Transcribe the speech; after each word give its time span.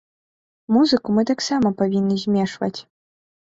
Музыку 0.75 1.07
мы 1.19 1.27
таксама 1.31 1.73
павінны 1.83 2.19
змешваць. 2.25 2.75